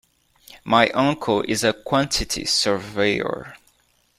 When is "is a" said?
1.47-1.73